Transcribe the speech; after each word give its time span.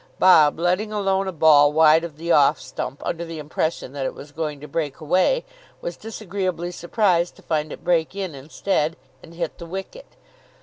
Bob, 0.17 0.57
letting 0.57 0.91
alone 0.91 1.27
a 1.27 1.31
ball 1.31 1.71
wide 1.71 2.03
of 2.03 2.17
the 2.17 2.31
off 2.31 2.59
stump 2.59 2.99
under 3.05 3.23
the 3.23 3.37
impression 3.37 3.93
that 3.93 4.03
it 4.03 4.15
was 4.15 4.31
going 4.31 4.59
to 4.59 4.67
break 4.67 4.99
away, 4.99 5.45
was 5.79 5.95
disagreeably 5.95 6.71
surprised 6.71 7.35
to 7.35 7.43
find 7.43 7.71
it 7.71 7.83
break 7.83 8.15
in 8.15 8.33
instead, 8.33 8.97
and 9.21 9.35
hit 9.35 9.59
the 9.59 9.65
wicket. 9.67 10.07